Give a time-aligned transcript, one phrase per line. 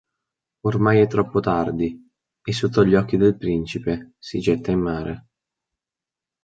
[0.61, 1.95] Ormai è troppo tardi
[2.41, 5.25] e sotto gli occhi del principe, si getta in mare.